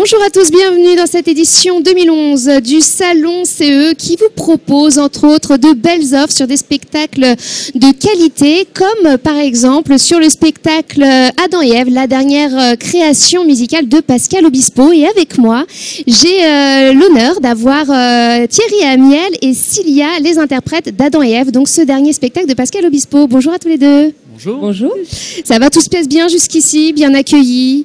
Bonjour 0.00 0.22
à 0.22 0.30
tous, 0.30 0.52
bienvenue 0.52 0.94
dans 0.94 1.08
cette 1.08 1.26
édition 1.26 1.80
2011 1.80 2.62
du 2.62 2.80
Salon 2.80 3.44
CE 3.44 3.94
qui 3.94 4.14
vous 4.14 4.30
propose 4.32 4.96
entre 4.96 5.26
autres 5.26 5.56
de 5.56 5.72
belles 5.72 6.14
offres 6.14 6.32
sur 6.32 6.46
des 6.46 6.56
spectacles 6.56 7.34
de 7.74 7.92
qualité 7.92 8.64
comme 8.74 9.18
par 9.18 9.36
exemple 9.36 9.98
sur 9.98 10.20
le 10.20 10.28
spectacle 10.28 11.02
Adam 11.02 11.62
et 11.62 11.70
Ève, 11.70 11.88
la 11.88 12.06
dernière 12.06 12.56
euh, 12.56 12.76
création 12.76 13.44
musicale 13.44 13.88
de 13.88 13.98
Pascal 13.98 14.46
Obispo 14.46 14.92
et 14.92 15.04
avec 15.04 15.36
moi 15.36 15.66
j'ai 16.06 16.44
euh, 16.44 16.92
l'honneur 16.92 17.40
d'avoir 17.40 17.90
euh, 17.90 18.46
Thierry 18.46 18.84
Amiel 18.84 19.32
et 19.42 19.52
Cilia 19.52 20.20
les 20.22 20.38
interprètes 20.38 20.94
d'Adam 20.94 21.24
et 21.24 21.32
Ève, 21.32 21.50
donc 21.50 21.68
ce 21.68 21.80
dernier 21.80 22.12
spectacle 22.12 22.46
de 22.46 22.54
Pascal 22.54 22.86
Obispo. 22.86 23.26
Bonjour 23.26 23.52
à 23.52 23.58
tous 23.58 23.68
les 23.68 23.78
deux. 23.78 24.12
Bonjour. 24.32 24.60
Bonjour. 24.60 24.94
Ça 25.42 25.58
va, 25.58 25.70
tout 25.70 25.80
se 25.80 25.88
passe 25.88 26.06
bien 26.06 26.28
jusqu'ici, 26.28 26.92
bien 26.92 27.14
accueilli? 27.14 27.84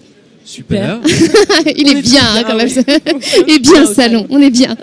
Super. 0.53 0.99
Il 1.75 1.89
est, 1.89 2.01
bien, 2.03 2.21
hein, 2.21 2.43
quand 2.45 2.55
même. 2.55 2.69
Il 3.47 3.55
est 3.55 3.59
bien 3.59 3.87
salon, 3.87 4.27
on 4.29 4.39
est 4.39 4.51
bien. 4.51 4.77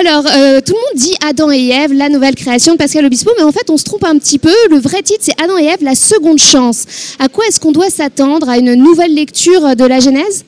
Alors, 0.00 0.24
euh, 0.26 0.60
tout 0.60 0.72
le 0.72 0.78
monde 0.78 0.96
dit 0.96 1.14
Adam 1.24 1.52
et 1.52 1.68
Ève, 1.68 1.92
la 1.92 2.08
nouvelle 2.08 2.34
création 2.34 2.72
de 2.72 2.78
Pascal 2.78 3.04
Obispo, 3.04 3.30
mais 3.36 3.44
en 3.44 3.52
fait, 3.52 3.70
on 3.70 3.76
se 3.76 3.84
trompe 3.84 4.02
un 4.02 4.18
petit 4.18 4.40
peu. 4.40 4.52
Le 4.70 4.78
vrai 4.78 5.02
titre, 5.02 5.20
c'est 5.20 5.40
Adam 5.40 5.56
et 5.56 5.66
Ève, 5.66 5.82
la 5.82 5.94
seconde 5.94 6.40
chance. 6.40 6.84
À 7.20 7.28
quoi 7.28 7.46
est-ce 7.46 7.60
qu'on 7.60 7.70
doit 7.70 7.90
s'attendre 7.90 8.48
À 8.48 8.58
une 8.58 8.74
nouvelle 8.74 9.14
lecture 9.14 9.76
de 9.76 9.84
la 9.84 10.00
Genèse? 10.00 10.44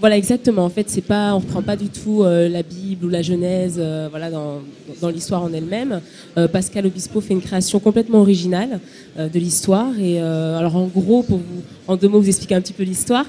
Voilà, 0.00 0.16
exactement. 0.16 0.64
En 0.64 0.70
fait, 0.70 0.90
c'est 0.90 1.00
pas, 1.00 1.34
on 1.34 1.38
reprend 1.38 1.62
pas 1.62 1.76
du 1.76 1.88
tout 1.88 2.22
euh, 2.22 2.48
la 2.48 2.62
Bible 2.62 3.06
ou 3.06 3.08
la 3.08 3.22
Genèse, 3.22 3.76
euh, 3.78 4.08
voilà, 4.10 4.30
dans, 4.30 4.60
dans 5.00 5.08
l'histoire 5.08 5.42
en 5.42 5.52
elle-même. 5.52 6.00
Euh, 6.36 6.48
Pascal 6.48 6.86
Obispo 6.86 7.20
fait 7.20 7.34
une 7.34 7.40
création 7.40 7.78
complètement 7.78 8.20
originale 8.20 8.80
de 9.16 9.38
l'histoire. 9.38 9.98
Et 10.00 10.20
alors, 10.20 10.76
en 10.76 10.86
gros, 10.86 11.22
pour 11.22 11.38
vous, 11.38 11.62
en 11.86 11.96
deux 11.96 12.08
mots, 12.08 12.20
vous 12.20 12.28
expliquer 12.28 12.54
un 12.54 12.60
petit 12.60 12.72
peu 12.72 12.82
l'histoire. 12.82 13.26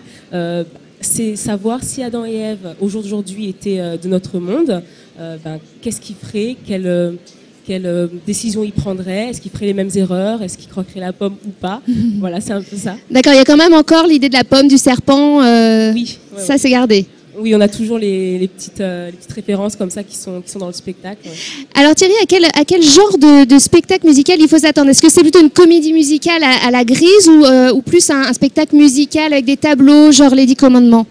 c'est 1.02 1.36
savoir 1.36 1.84
si 1.84 2.02
Adam 2.02 2.26
et 2.26 2.36
Ève 2.36 2.76
aujourd'hui 2.82 3.48
étaient 3.50 3.98
de 3.98 4.08
notre 4.08 4.40
monde, 4.40 4.82
ben, 5.18 5.60
qu'est-ce 5.82 6.02
qu'ils 6.02 6.16
feraient, 6.16 6.58
quelle 6.66 7.18
quelle 7.66 7.86
euh, 7.86 8.08
décision 8.26 8.64
il 8.64 8.72
prendrait, 8.72 9.30
est-ce 9.30 9.42
qu'il 9.42 9.52
ferait 9.52 9.66
les 9.66 9.74
mêmes 9.74 9.90
erreurs, 9.96 10.42
est-ce 10.42 10.58
qu'il 10.58 10.70
croquerait 10.70 11.00
la 11.00 11.14
pomme 11.14 11.36
ou 11.46 11.50
pas. 11.50 11.82
voilà, 12.20 12.42
c'est 12.42 12.54
un 12.54 12.62
peu 12.62 12.78
ça. 12.78 12.96
D'accord, 13.10 13.34
il 13.34 13.38
y 13.38 13.40
a 13.40 13.46
quand 13.46 13.58
même 13.58 13.74
encore 13.74 14.08
l'idée 14.08 14.30
de 14.30 14.34
la 14.34 14.44
pomme, 14.44 14.68
du 14.68 14.78
serpent. 14.78 15.42
Euh, 15.42 15.92
oui. 15.94 16.18
ça, 16.38 16.58
c'est 16.58 16.70
gardé. 16.70 17.06
Oui, 17.38 17.54
on 17.54 17.60
a 17.60 17.68
toujours 17.68 17.98
les, 17.98 18.50
petites, 18.56 18.80
euh, 18.80 19.12
petites, 19.12 19.34
références 19.34 19.76
comme 19.76 19.90
ça 19.90 20.04
qui 20.04 20.16
sont, 20.16 20.42
qui 20.42 20.50
sont 20.50 20.60
dans 20.60 20.68
le 20.68 20.74
spectacle. 20.74 21.28
Alors 21.74 21.94
Thierry, 21.94 22.14
à 22.24 22.26
quel, 22.26 22.46
à 22.46 22.64
quel 22.66 22.82
genre 22.82 23.18
de, 23.18 23.60
spectacle 23.60 24.08
musical 24.08 24.38
il 24.40 24.48
faut 24.48 24.58
s'attendre? 24.58 24.90
Est-ce 24.90 25.02
que 25.02 25.10
c'est 25.10 25.22
plutôt 25.22 25.42
une 25.42 25.50
comédie 25.50 25.92
musicale 25.92 26.44
à, 26.44 26.72
la 26.72 26.86
grise 26.86 27.28
ou, 27.28 27.46
ou 27.76 27.82
plus 27.82 28.10
un, 28.10 28.22
un, 28.22 28.34
spectacle 28.34 28.78
musical 28.78 29.34
avec 29.34 29.44
des 29.44 29.58
tableaux, 29.58 30.14
genre 30.14 30.34
les 30.34 30.46
Dix 30.46 30.56
Commandements 30.56 31.08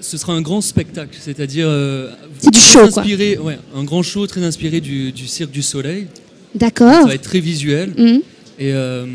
ce 0.00 0.16
sera 0.16 0.32
un 0.32 0.40
grand 0.40 0.60
spectacle, 0.60 1.16
c'est-à-dire 1.18 1.66
euh, 1.68 2.10
du 2.50 2.58
show, 2.58 2.80
inspiré, 2.80 3.38
Ouais, 3.38 3.58
un 3.74 3.84
grand 3.84 4.02
show 4.02 4.26
très 4.26 4.42
inspiré 4.42 4.80
du, 4.80 5.12
Cirque 5.26 5.50
du 5.50 5.62
Soleil. 5.62 6.06
D'accord. 6.54 6.92
Ça 6.92 7.06
va 7.06 7.14
être 7.14 7.22
très 7.22 7.40
visuel 7.40 7.92
mhm. 7.96 8.20
et 8.58 8.72
euh, 8.72 9.06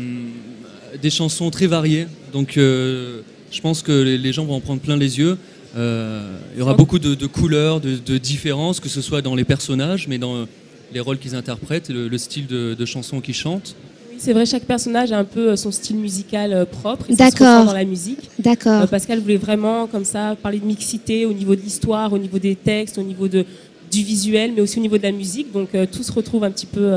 des 1.00 1.10
chansons 1.10 1.50
très 1.50 1.66
variées. 1.66 2.06
Donc, 2.32 2.56
euh, 2.56 3.20
je 3.50 3.60
pense 3.60 3.82
que 3.82 3.92
les, 3.92 4.32
gens 4.32 4.44
vont 4.44 4.54
en 4.54 4.60
prendre 4.60 4.80
plein 4.80 4.96
les 4.96 5.18
yeux. 5.18 5.36
il 5.76 6.58
y 6.58 6.62
aura 6.62 6.74
beaucoup 6.74 6.98
de, 6.98 7.26
couleurs, 7.26 7.80
de, 7.80 8.18
différences, 8.18 8.80
que 8.80 8.88
ce 8.88 9.00
soit 9.00 9.22
dans 9.22 9.34
les 9.34 9.44
personnages, 9.44 10.08
mais 10.08 10.18
dans 10.18 10.46
les 10.94 11.00
rôles 11.00 11.18
qu'ils 11.18 11.34
interprètent, 11.34 11.90
le, 11.90 12.08
le 12.08 12.18
style 12.18 12.46
de, 12.46 12.84
chansons 12.84 13.20
qu'ils 13.20 13.34
chantent 13.34 13.76
c'est 14.18 14.32
vrai, 14.32 14.46
chaque 14.46 14.64
personnage 14.64 15.12
a 15.12 15.18
un 15.18 15.24
peu 15.24 15.50
euh, 15.50 15.56
son 15.56 15.70
style 15.70 15.96
musical 15.96 16.52
euh, 16.52 16.64
propre. 16.64 17.06
D'accord. 17.10 17.64
Dans 17.64 17.72
la 17.72 17.84
musique. 17.84 18.30
D'accord. 18.38 18.82
Euh, 18.82 18.86
Pascal 18.86 19.20
voulait 19.20 19.36
vraiment, 19.36 19.86
comme 19.86 20.04
ça, 20.04 20.36
parler 20.42 20.58
de 20.58 20.66
mixité 20.66 21.26
au 21.26 21.32
niveau 21.32 21.54
de 21.54 21.60
l'histoire, 21.60 22.12
au 22.12 22.18
niveau 22.18 22.38
des 22.38 22.54
textes, 22.54 22.98
au 22.98 23.02
niveau 23.02 23.28
de, 23.28 23.44
du 23.90 24.02
visuel, 24.02 24.52
mais 24.54 24.62
aussi 24.62 24.78
au 24.78 24.82
niveau 24.82 24.98
de 24.98 25.02
la 25.02 25.12
musique. 25.12 25.52
Donc 25.52 25.68
tout 25.92 26.02
se 26.02 26.12
retrouve 26.12 26.44
un 26.44 26.50
petit 26.50 26.66
peu. 26.66 26.90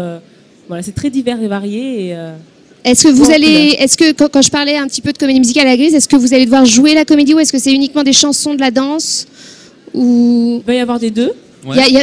voilà, 0.67 0.83
c'est 0.83 0.95
très 0.95 1.09
divers 1.09 1.41
et 1.41 1.47
varié. 1.47 2.15
est-ce 2.83 3.03
que 3.03 3.09
vous 3.09 3.29
allez, 3.29 3.75
est-ce 3.79 3.97
que 3.97 4.11
quand, 4.11 4.41
je 4.41 4.49
parlais 4.49 4.77
un 4.77 4.87
petit 4.87 5.01
peu 5.01 5.13
de 5.13 5.17
comédie 5.17 5.39
musicale 5.39 5.67
à 5.67 5.71
la 5.71 5.77
grise, 5.77 5.93
est-ce 5.93 6.07
que 6.07 6.15
vous 6.15 6.33
allez 6.33 6.45
devoir 6.45 6.65
jouer 6.65 6.93
la 6.93 7.05
comédie 7.05 7.33
ou 7.33 7.39
est-ce 7.39 7.51
que 7.51 7.59
c'est 7.59 7.73
uniquement 7.73 8.03
des 8.03 8.13
chansons, 8.13 8.53
de 8.55 8.59
la 8.59 8.71
danse 8.71 9.27
ou 9.93 10.61
Il 10.63 10.67
va 10.67 10.73
y 10.73 10.79
avoir 10.79 10.99
des 10.99 11.11
deux 11.11 11.33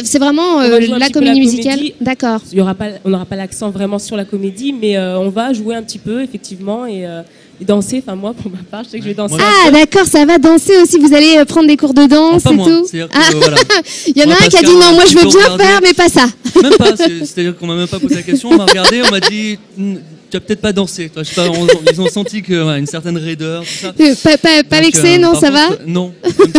c'est 0.04 0.18
vraiment 0.18 0.60
euh, 0.60 0.80
la 0.98 1.08
comédie 1.10 1.40
musicale. 1.40 1.80
D'accord. 2.00 2.40
Il 2.52 2.58
y 2.58 2.60
aura 2.60 2.74
pas, 2.74 2.86
on 3.04 3.10
n'aura 3.10 3.24
pas 3.24 3.36
l'accent 3.36 3.70
vraiment 3.70 3.98
sur 3.98 4.16
la 4.16 4.24
comédie, 4.24 4.72
mais 4.72 4.96
euh, 4.96 5.18
on 5.18 5.30
va 5.30 5.52
jouer 5.52 5.74
un 5.74 5.82
petit 5.82 5.98
peu 5.98 6.22
effectivement 6.22 6.86
et, 6.86 7.06
euh, 7.06 7.22
danser. 7.60 8.02
Enfin 8.04 8.16
moi, 8.16 8.34
pour 8.34 8.50
ma 8.50 8.58
part, 8.70 8.84
je 8.84 8.90
sais 8.90 8.98
que 8.98 9.04
je 9.04 9.08
vais 9.08 9.14
danser. 9.14 9.36
Ah 9.40 9.70
d'accord, 9.70 10.06
ça 10.06 10.24
va 10.24 10.38
danser 10.38 10.76
aussi. 10.82 10.98
Vous 10.98 11.14
allez 11.14 11.42
prendre 11.46 11.68
des 11.68 11.76
cours 11.76 11.94
de 11.94 12.06
danse 12.06 12.44
et 12.44 12.56
tout. 12.56 12.86
Ah. 13.14 13.30
Il 14.06 14.18
y 14.18 14.22
en 14.24 14.30
a 14.30 14.34
un 14.34 14.48
qui 14.48 14.56
a 14.56 14.62
dit 14.62 14.74
non, 14.74 14.92
moi 14.92 15.04
je 15.08 15.16
veux 15.16 15.26
bien 15.26 15.56
faire, 15.56 15.80
mais 15.82 15.94
pas 15.94 16.08
ça. 16.08 16.26
Même 16.62 16.74
pas. 16.74 16.96
C'est-à-dire 16.96 17.56
qu'on 17.56 17.66
m'a 17.66 17.76
même 17.76 17.88
pas 17.88 17.98
posé 17.98 18.16
la 18.16 18.22
question. 18.22 18.50
On 18.50 18.56
m'a 18.56 18.66
regardé, 18.66 19.02
on 19.06 19.10
m'a 19.10 19.20
dit. 19.20 19.58
Hmm, 19.76 19.96
tu 20.28 20.36
as 20.36 20.40
peut-être 20.40 20.60
pas 20.60 20.72
dansé. 20.72 21.08
Toi, 21.08 21.22
je 21.22 21.32
sais 21.32 21.34
pas, 21.36 21.46
ils 21.92 22.00
ont 22.00 22.08
senti 22.08 22.42
que 22.42 22.52
une 22.76 22.86
certaine 22.86 23.16
raideur, 23.16 23.62
tout 23.62 24.14
ça. 24.14 24.36
Pas, 24.38 24.64
pas, 24.64 24.80
vexé, 24.80 25.18
non, 25.18 25.34
ça 25.34 25.50
va 25.50 25.68
Non, 25.86 26.12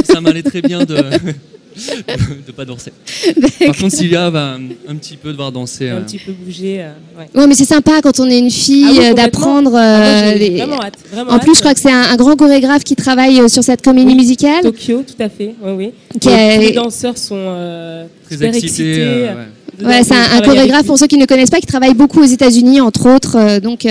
ça 0.10 0.22
m'allait 0.22 0.42
très 0.42 0.62
bien 0.62 0.86
de, 0.86 0.96
de 2.48 2.52
pas 2.52 2.66
danser. 2.66 2.92
Par 3.66 3.76
contre, 3.76 3.94
Sylvia 3.94 4.30
va 4.30 4.58
un, 4.88 4.96
petit 4.96 5.18
peu 5.18 5.32
devoir 5.32 5.52
danser. 5.52 5.90
Un 5.90 5.98
euh. 5.98 6.02
petit 6.02 6.18
peu 6.18 6.32
bouger. 6.32 6.82
Euh, 6.82 6.92
ouais. 7.20 7.48
mais 7.48 7.56
c'est 7.56 7.66
sympa 7.66 8.02
quand 8.02 8.20
on 8.20 8.30
est 8.30 8.40
une 8.40 8.52
fille 8.52 9.00
ah 9.00 9.12
euh, 9.12 9.14
d'apprendre. 9.14 9.76
Ah, 9.76 10.34
vraiment 10.36 10.82
hâte, 10.82 10.98
en 11.30 11.40
plus, 11.40 11.56
je 11.56 11.60
crois 11.60 11.74
que 11.74 11.80
c'est 11.80 11.92
un, 11.92 12.16
grand 12.16 12.36
chorégraphe 12.36 12.84
qui 12.84 12.96
travaille 12.96 13.50
sur 13.50 13.64
cette 13.64 13.82
comédie 13.82 14.16
musicale. 14.16 14.64
Tokyo, 14.64 15.04
tout 15.06 15.22
à 15.22 15.30
fait. 15.30 15.56
Oui, 15.64 15.72
oui. 15.72 15.92
Les 16.26 16.72
danseurs 16.72 17.18
sont 17.18 18.06
très 18.26 18.44
excités. 18.44 19.28
c'est 19.80 20.16
un, 20.16 20.42
chorégraphe, 20.42 20.86
pour 20.86 20.98
ceux 20.98 21.08
qui 21.08 21.18
ne 21.18 21.26
connaissent 21.26 21.50
pas, 21.50 21.60
qui 21.60 21.68
travaille 21.68 21.94
beaucoup 21.94 22.22
aux 22.22 22.26
États-Unis, 22.26 22.82
entre 22.82 23.10
autres. 23.14 23.60
donc, 23.60 23.86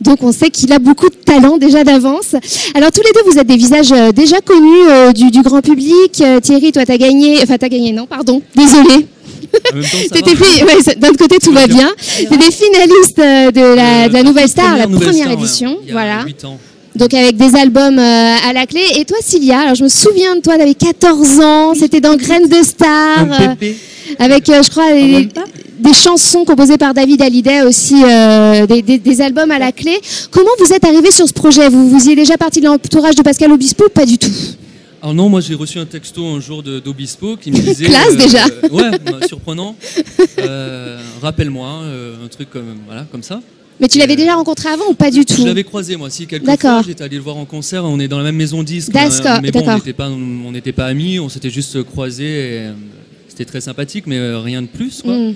donc 0.00 0.22
on 0.22 0.32
sait 0.32 0.50
qu'il 0.50 0.72
a 0.72 0.78
beaucoup 0.78 1.08
de 1.08 1.14
talent 1.14 1.58
déjà 1.58 1.84
d'avance. 1.84 2.34
Alors 2.74 2.90
tous 2.92 3.02
les 3.02 3.12
deux, 3.12 3.30
vous 3.30 3.38
êtes 3.38 3.46
des 3.46 3.56
visages 3.56 3.92
euh, 3.92 4.12
déjà 4.12 4.40
connus 4.40 4.88
euh, 4.88 5.12
du, 5.12 5.42
grand 5.42 5.60
public. 5.60 6.20
Euh, 6.20 6.40
Thierry, 6.40 6.72
toi, 6.72 6.84
t'as 6.84 6.98
gagné. 6.98 7.38
Enfin, 7.42 7.56
t'as 7.58 7.68
gagné, 7.68 7.92
non, 7.92 8.06
pardon. 8.06 8.40
Désolé. 8.54 9.06
D'un 10.98 11.12
côté, 11.14 11.38
tout 11.38 11.52
va 11.52 11.66
bien. 11.66 11.90
T'es 12.18 12.36
des 12.36 12.50
finalistes 12.50 13.18
de 13.18 13.74
la, 14.12 14.22
Nouvelle 14.22 14.48
Star, 14.48 14.76
la 14.76 14.86
première 14.86 15.30
édition. 15.30 15.78
voilà. 15.90 16.24
Donc 16.98 17.14
avec 17.14 17.36
des 17.36 17.54
albums 17.54 17.98
à 17.98 18.52
la 18.52 18.66
clé. 18.66 18.80
Et 18.96 19.04
toi, 19.04 19.16
Cilia, 19.20 19.60
alors 19.60 19.74
je 19.74 19.84
me 19.84 19.88
souviens 19.88 20.36
de 20.36 20.40
toi, 20.40 20.58
t'avais 20.58 20.74
14 20.74 21.40
ans, 21.40 21.74
c'était 21.74 22.00
dans 22.00 22.16
Graines 22.16 22.48
de 22.48 22.62
Star. 22.62 23.26
avec, 24.18 24.46
je 24.46 24.70
crois, 24.70 24.92
des 25.78 25.94
chansons 25.94 26.44
composées 26.44 26.78
par 26.78 26.94
David 26.94 27.22
Hallyday 27.22 27.62
aussi, 27.62 28.02
euh, 28.04 28.66
des, 28.66 29.20
albums 29.20 29.50
à 29.50 29.58
la 29.58 29.72
clé. 29.72 29.98
Comment 30.30 30.50
vous 30.58 30.72
êtes 30.72 30.84
arrivé 30.84 31.10
sur 31.10 31.26
ce 31.26 31.32
projet? 31.32 31.68
Vous, 31.68 31.88
vous 31.88 32.08
y 32.08 32.12
êtes 32.12 32.18
déjà 32.18 32.36
parti 32.36 32.60
de 32.60 32.66
l'entourage 32.66 33.14
de 33.14 33.22
Pascal 33.22 33.52
Obispo 33.52 33.86
ou 33.86 33.88
pas 33.88 34.06
du 34.06 34.18
tout? 34.18 34.30
Alors 35.00 35.14
non, 35.14 35.28
moi 35.28 35.40
j'ai 35.40 35.54
reçu 35.54 35.78
un 35.78 35.86
texto 35.86 36.26
un 36.26 36.40
jour 36.40 36.62
d'Obispo 36.62 37.36
qui 37.36 37.52
me 37.52 37.58
disait... 37.60 37.86
Classe 37.86 38.12
euh, 38.12 38.16
déjà 38.16 38.44
euh, 38.44 38.68
Ouais, 38.72 38.90
bah, 38.98 39.26
surprenant. 39.26 39.76
Rappelle-moi, 41.22 41.68
un 42.24 42.28
truc 42.28 42.50
comme, 42.50 42.78
voilà, 42.86 43.06
comme 43.10 43.22
ça. 43.22 43.40
Mais 43.80 43.88
tu 43.88 43.98
l'avais 43.98 44.16
déjà 44.16 44.34
rencontré 44.34 44.68
avant 44.68 44.88
ou 44.88 44.94
pas 44.94 45.10
du 45.10 45.24
tout 45.24 45.34
Je 45.36 45.46
l'avais 45.46 45.64
croisé 45.64 45.96
moi, 45.96 46.10
si, 46.10 46.26
quelques 46.26 46.60
fois. 46.60 46.82
J'étais 46.84 47.04
allé 47.04 47.16
le 47.16 47.22
voir 47.22 47.36
en 47.36 47.44
concert, 47.44 47.84
on 47.84 48.00
est 48.00 48.08
dans 48.08 48.18
la 48.18 48.24
même 48.24 48.36
maison 48.36 48.62
disque. 48.62 48.90
D'accord, 48.90 49.40
mais 49.42 49.50
bon, 49.50 49.64
on 49.66 49.74
n'était 49.76 49.92
pas, 49.92 50.10
on 50.10 50.52
pas 50.74 50.86
amis, 50.86 51.18
on 51.18 51.28
s'était 51.28 51.50
juste 51.50 51.82
croisés. 51.84 52.70
C'était 53.28 53.44
très 53.44 53.60
sympathique, 53.60 54.06
mais 54.06 54.34
rien 54.34 54.62
de 54.62 54.66
plus. 54.66 55.02
Quoi. 55.02 55.16
Mm. 55.16 55.34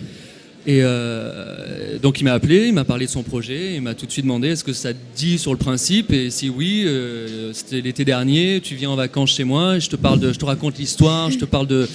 Et 0.64 0.80
euh, 0.82 1.98
donc 1.98 2.20
il 2.20 2.24
m'a 2.24 2.34
appelé, 2.34 2.66
il 2.68 2.72
m'a 2.72 2.84
parlé 2.84 3.06
de 3.06 3.10
son 3.10 3.24
projet, 3.24 3.74
il 3.74 3.82
m'a 3.82 3.94
tout 3.94 4.06
de 4.06 4.12
suite 4.12 4.24
demandé 4.24 4.48
est-ce 4.48 4.62
que 4.62 4.72
ça 4.72 4.92
te 4.92 4.98
dit 5.16 5.36
sur 5.36 5.50
le 5.50 5.58
principe 5.58 6.12
et 6.12 6.30
si 6.30 6.48
oui, 6.50 6.84
euh, 6.86 7.52
c'était 7.52 7.80
l'été 7.80 8.04
dernier, 8.04 8.60
tu 8.62 8.76
viens 8.76 8.90
en 8.90 8.96
vacances 8.96 9.34
chez 9.34 9.42
moi, 9.42 9.80
je 9.80 9.88
te 9.88 9.96
parle 9.96 10.20
de, 10.20 10.32
je 10.32 10.38
te 10.38 10.44
raconte 10.44 10.78
l'histoire, 10.78 11.32
je 11.32 11.38
te 11.38 11.44
parle 11.44 11.66
de, 11.66 11.88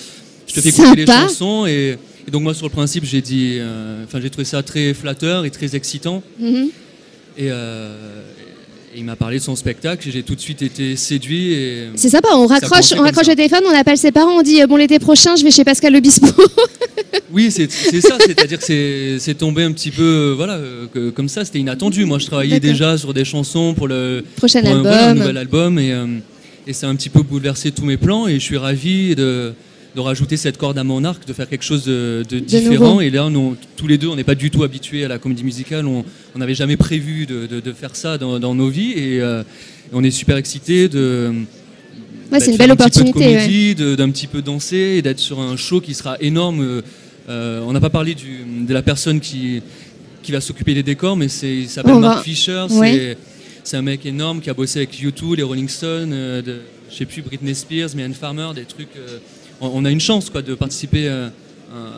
je 0.48 0.54
te 0.54 0.60
fais 0.60 0.70
écouter 0.70 0.96
les 0.98 1.06
chansons 1.06 1.66
et, 1.66 1.98
donc 2.32 2.44
moi 2.44 2.54
sur 2.54 2.66
le 2.66 2.72
principe 2.72 3.06
j'ai 3.06 3.22
dit, 3.22 3.58
euh, 3.60 4.04
enfin 4.04 4.20
j'ai 4.22 4.30
trouvé 4.30 4.46
ça 4.46 4.64
très 4.64 4.94
flatteur 4.94 5.46
et 5.46 5.52
très 5.52 5.76
excitant. 5.76 6.22
Mm-hmm. 6.42 6.70
Et, 7.38 7.52
il 8.96 9.04
m'a 9.04 9.16
parlé 9.16 9.38
de 9.38 9.44
son 9.44 9.56
spectacle, 9.56 10.10
j'ai 10.12 10.24
tout 10.24 10.34
de 10.34 10.40
suite 10.40 10.64
été 10.64 10.96
séduit. 10.96 11.54
Et 11.54 11.90
c'est 11.96 12.10
sympa, 12.10 12.30
on 12.34 12.48
raccroche, 12.48 12.94
on 12.98 13.02
raccroche 13.02 13.28
le 13.28 13.36
téléphone, 13.36 13.62
on 13.68 13.78
appelle 13.78 13.98
ses 13.98 14.12
parents, 14.12 14.40
on 14.40 14.42
dit 14.42 14.60
bon 14.68 14.76
l'été 14.76 14.98
prochain 14.98 15.36
je 15.36 15.44
vais 15.44 15.52
chez 15.52 15.64
Pascal 15.64 15.96
Obispo. 15.96 16.26
oui, 17.32 17.52
c'est 17.52 17.70
ça, 17.70 18.18
c'est-à-dire 18.20 18.58
que 18.58 19.18
c'est 19.20 19.36
tombé 19.36 19.62
un 19.62 19.72
petit 19.72 19.92
peu, 19.92 20.34
voilà, 20.36 20.60
comme 21.16 21.30
ça, 21.30 21.46
c'était 21.46 21.60
inattendu. 21.60 22.06
Moi 22.06 22.18
je 22.18 22.26
travaillais 22.26 22.60
déjà 22.60 22.98
sur 22.98 23.14
des 23.14 23.26
chansons 23.26 23.76
pour 23.76 23.88
le 23.88 24.24
prochain 24.36 24.64
album, 24.64 25.20
nouvel 25.20 25.38
album, 25.38 25.78
et, 25.78 25.92
euh, 25.94 26.08
et 26.66 26.74
ça 26.74 26.88
a 26.88 26.90
un 26.90 26.96
petit 26.96 27.10
peu 27.10 27.22
bouleversé 27.22 27.72
tous 27.72 27.86
mes 27.86 27.98
plans, 27.98 28.28
et 28.28 28.36
je 28.36 28.44
suis 28.44 28.58
ravi 28.58 29.16
de 29.16 29.54
de 29.98 30.02
rajouter 30.02 30.38
cette 30.38 30.60
corde 30.60 30.78
à 30.78 30.84
mon 30.84 31.04
arc, 31.04 31.28
de 31.28 31.34
faire 31.34 31.50
quelque 31.50 31.64
chose 31.66 31.86
de, 31.86 32.24
différent. 32.40 33.02
Et 33.02 33.10
là, 33.10 33.28
tous 33.76 33.88
les 33.88 33.98
deux, 33.98 34.08
on 34.08 34.16
n'est 34.16 34.24
pas 34.24 34.36
du 34.36 34.52
tout 34.52 34.64
habitués 34.64 35.04
à 35.04 35.08
la 35.08 35.18
comédie 35.18 35.44
musicale. 35.44 35.88
On 35.88 36.06
n'avait 36.36 36.54
jamais 36.54 36.78
prévu 36.78 37.26
de, 37.26 37.72
faire 37.74 37.96
ça 37.96 38.20
dans, 38.20 38.54
nos 38.56 38.70
vies. 38.70 38.92
Et 38.92 39.20
euh, 39.20 39.42
on 39.92 40.04
est 40.04 40.12
super 40.12 40.38
excités 40.38 40.88
de, 40.88 41.34
Ouais, 42.32 42.40
c'est 42.40 42.52
une 42.52 42.58
belle 42.58 42.72
un 42.72 42.76
petit 42.76 43.00
peu 43.00 43.06
de 43.06 43.10
opportunité, 43.10 43.36
ouais. 43.38 43.74
de- 43.74 43.96
d'un 43.96 44.10
petit 44.12 44.28
peu 44.28 44.42
danser 44.42 44.98
et 44.98 45.02
d'être 45.02 45.20
sur 45.20 45.40
un 45.40 45.56
show 45.56 45.80
qui 45.82 45.94
sera 45.94 46.18
énorme. 46.20 46.60
Euh, 46.62 46.82
euh, 47.30 47.62
on 47.66 47.72
n'a 47.72 47.80
pas 47.80 47.90
parlé 47.90 48.14
du- 48.16 48.44
de 48.68 48.74
la 48.74 48.82
personne 48.82 49.20
qui, 49.22 49.62
qui 50.22 50.32
va 50.34 50.42
s'occuper 50.42 50.74
des 50.74 50.84
décors, 50.84 51.16
mais 51.16 51.30
c'est, 51.30 51.56
il 51.56 51.70
s'appelle 51.70 51.94
va- 51.94 52.00
Mark 52.00 52.24
Fisher. 52.26 52.66
Ouais. 52.72 53.18
C'est, 53.64 53.78
un 53.78 53.82
mec 53.82 54.06
énorme 54.06 54.42
qui 54.42 54.50
a 54.50 54.54
bossé 54.54 54.80
avec 54.80 54.94
U2, 55.02 55.38
les 55.38 55.44
Rolling 55.44 55.70
Stones, 55.70 56.12
euh, 56.14 56.42
de, 56.42 56.58
je 56.92 56.96
sais 56.98 57.06
plus, 57.06 57.22
Britney 57.22 57.56
Spears, 57.56 57.90
Mylène 57.96 58.14
Farmer, 58.14 58.50
des 58.54 58.66
trucs. 58.66 58.90
Euh, 59.62 59.66
on, 59.66 59.82
on 59.82 59.86
a 59.86 59.92
une 59.92 60.00
chance 60.00 60.30
quoi, 60.30 60.42
de 60.42 60.56
participer 60.56 61.10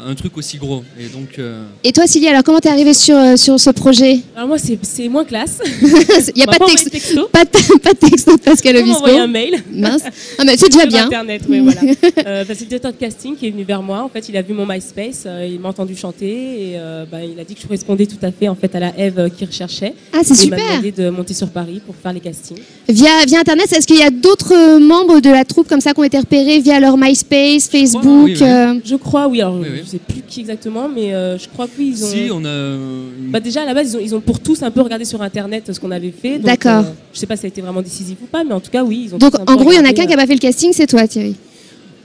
un 0.07 0.15
truc 0.15 0.37
aussi 0.37 0.57
gros. 0.57 0.83
Et 0.99 1.07
donc, 1.07 1.37
euh, 1.39 1.63
Et 1.83 1.91
toi, 1.91 2.05
Sylvie, 2.07 2.27
alors 2.27 2.43
comment 2.43 2.59
t'es 2.59 2.69
arrivée 2.69 2.93
sur, 2.93 3.15
euh, 3.15 3.35
sur 3.35 3.59
ce 3.59 3.69
projet 3.71 4.19
Alors 4.35 4.47
moi, 4.47 4.57
c'est 4.57 4.77
c'est 4.81 5.07
moins 5.07 5.23
classe. 5.25 5.59
Il 5.81 6.33
n'y 6.37 6.43
a 6.43 6.45
On 6.47 6.51
pas 6.51 6.59
de 6.65 6.71
texte. 6.71 6.91
texto. 6.91 7.27
Pas 7.31 7.45
de, 7.45 7.77
pas 7.79 7.93
de 7.93 7.97
texto 7.97 8.35
de 8.35 8.41
Pascal 8.41 8.75
On 8.75 8.79
m'a 8.79 8.83
Obispo. 8.85 8.99
envoyé 8.99 9.19
un 9.19 9.27
mail. 9.27 9.63
Mince. 9.71 10.01
Ah, 10.37 10.43
mais 10.45 10.57
c'est 10.57 10.69
déjà 10.69 10.85
bien. 10.85 11.05
Internet, 11.05 11.41
oui, 11.49 11.59
voilà. 11.59 11.81
Euh, 12.25 12.43
bah, 12.43 12.53
c'est 12.53 12.61
le 12.65 12.67
directeur 12.67 12.91
de 12.91 12.97
casting 12.97 13.35
qui 13.35 13.47
est 13.47 13.51
venu 13.51 13.63
vers 13.63 13.81
moi. 13.81 14.01
En 14.03 14.09
fait, 14.09 14.27
il 14.29 14.35
a 14.37 14.41
vu 14.41 14.53
mon 14.53 14.65
MySpace, 14.65 15.23
euh, 15.25 15.47
il 15.49 15.59
m'a 15.59 15.69
entendu 15.69 15.95
chanter 15.95 16.27
et 16.27 16.73
euh, 16.75 17.05
bah, 17.09 17.19
il 17.23 17.39
a 17.39 17.43
dit 17.43 17.55
que 17.55 17.61
je 17.61 17.65
correspondais 17.65 18.05
tout 18.05 18.17
à 18.21 18.31
fait 18.31 18.47
en 18.49 18.55
fait 18.55 18.73
à 18.75 18.79
la 18.79 18.97
Eve 18.99 19.29
qu'il 19.37 19.47
recherchait. 19.47 19.93
Ah, 20.13 20.19
c'est 20.23 20.33
Et 20.33 20.45
Il 20.45 20.49
m'a 20.49 20.57
super. 20.57 20.69
demandé 20.71 20.91
de 20.91 21.09
monter 21.09 21.33
sur 21.33 21.49
Paris 21.49 21.81
pour 21.85 21.95
faire 21.95 22.13
les 22.13 22.19
castings. 22.19 22.57
Via, 22.87 23.09
via 23.25 23.39
Internet, 23.39 23.71
est-ce 23.71 23.87
qu'il 23.87 23.97
y 23.99 24.03
a 24.03 24.09
d'autres 24.09 24.79
membres 24.79 25.19
de 25.21 25.29
la 25.29 25.45
troupe 25.45 25.67
comme 25.67 25.81
ça 25.81 25.93
qui 25.93 25.99
ont 25.99 26.03
été 26.03 26.17
repérés 26.19 26.59
via 26.59 26.79
leur 26.79 26.97
MySpace, 26.97 27.69
Facebook 27.69 28.03
oui, 28.05 28.33
oui. 28.35 28.43
euh, 28.43 28.75
Je 28.83 28.95
crois, 28.95 29.27
oui. 29.27 29.41
Alors, 29.41 29.55
Oui, 29.59 29.67
oui. 29.73 29.81
je 29.85 29.89
sais 29.89 29.97
plus 29.99 30.21
qui 30.27 30.41
exactement, 30.41 30.87
mais 30.87 31.13
euh, 31.13 31.37
je 31.37 31.47
crois 31.47 31.67
que 31.67 31.71
oui, 31.79 31.93
ils 31.95 32.03
ont. 32.03 32.07
si 32.07 32.29
on 32.31 32.43
a. 32.43 32.47
euh, 32.47 33.09
Bah 33.29 33.39
déjà 33.39 33.61
à 33.63 33.65
la 33.65 33.73
base 33.73 33.91
ils 33.91 33.97
ont, 33.97 33.99
ils 34.01 34.15
ont 34.15 34.21
pour 34.21 34.39
tous 34.39 34.61
un 34.63 34.71
peu 34.71 34.81
regardé 34.81 35.05
sur 35.05 35.21
internet 35.21 35.71
ce 35.73 35.79
qu'on 35.79 35.91
avait 35.91 36.11
fait. 36.13 36.39
D'accord. 36.39 36.85
euh, 36.85 36.91
je 37.13 37.19
sais 37.19 37.25
pas 37.27 37.35
si 37.35 37.41
ça 37.41 37.47
a 37.47 37.49
été 37.49 37.61
vraiment 37.61 37.81
décisif 37.81 38.17
ou 38.21 38.25
pas, 38.25 38.43
mais 38.43 38.53
en 38.53 38.59
tout 38.59 38.71
cas 38.71 38.83
oui 38.83 39.03
ils 39.05 39.15
ont. 39.15 39.17
Donc, 39.17 39.33
en 39.47 39.55
gros, 39.55 39.71
il 39.71 39.75
y 39.75 39.79
en 39.79 39.85
a 39.85 39.93
qu'un 39.93 40.05
qui 40.05 40.11
euh, 40.13 40.17
a 40.17 40.17
pas 40.17 40.27
fait 40.27 40.33
le 40.35 40.39
casting, 40.39 40.71
c'est 40.73 40.87
toi, 40.87 41.07
Thierry. 41.07 41.35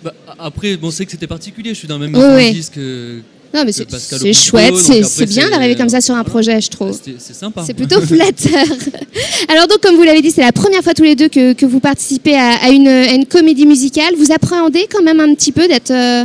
bah, 0.03 0.13
après, 0.39 0.77
bon, 0.77 0.91
c'est 0.91 1.05
que 1.05 1.11
c'était 1.13 1.27
particulier. 1.27 1.71
Je 1.71 1.79
suis 1.79 1.89
dans 1.89 1.99
le 1.99 2.09
même 2.09 2.15
Oui, 2.37 2.63
que- 2.75 3.21
Non, 3.55 3.63
mais 3.65 3.73
c'est 3.73 4.33
chouette, 4.35 4.75
c'est 4.77 5.27
bien 5.27 5.49
d'arriver 5.49 5.77
comme 5.77 5.89
ça 5.89 6.01
sur 6.01 6.15
un 6.17 6.25
projet, 6.25 6.61
je 6.61 6.69
trouve. 6.71 6.99
C'est 7.19 7.35
sympa. 7.35 7.63
C'est 7.67 7.75
plutôt 7.75 8.01
flatteur. 8.01 8.67
Alors 9.49 9.67
donc, 9.69 9.81
comme 9.81 9.95
vous 9.97 10.03
l'avez 10.03 10.23
dit, 10.23 10.31
c'est 10.33 10.41
la 10.41 10.53
première 10.53 10.83
fois 10.83 10.93
tous 10.95 11.05
les 11.05 11.15
deux 11.15 11.29
que, 11.29 11.53
que 11.53 11.65
vous 11.67 11.81
participez 11.81 12.35
à, 12.35 12.55
à 12.65 12.71
une, 12.71 12.89
à 12.89 13.13
une 13.15 13.27
comédie 13.27 13.67
musicale. 13.67 14.15
Vous 14.19 14.33
appréhendez 14.33 14.87
quand 14.93 15.03
même 15.03 15.21
un 15.21 15.33
petit 15.35 15.53
peu 15.53 15.69
d'être... 15.69 15.91
euh, 15.93 16.25